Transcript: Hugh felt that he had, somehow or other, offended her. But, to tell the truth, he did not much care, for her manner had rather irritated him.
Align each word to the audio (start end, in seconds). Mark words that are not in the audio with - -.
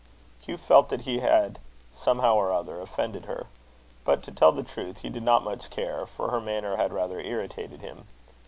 Hugh 0.41 0.57
felt 0.57 0.89
that 0.89 1.01
he 1.01 1.19
had, 1.19 1.59
somehow 1.93 2.33
or 2.33 2.51
other, 2.51 2.81
offended 2.81 3.25
her. 3.25 3.45
But, 4.03 4.23
to 4.23 4.31
tell 4.31 4.51
the 4.51 4.63
truth, 4.63 5.01
he 5.01 5.09
did 5.11 5.21
not 5.21 5.43
much 5.43 5.69
care, 5.69 6.07
for 6.07 6.31
her 6.31 6.41
manner 6.41 6.75
had 6.75 6.91
rather 6.91 7.19
irritated 7.19 7.81
him. 7.81 8.07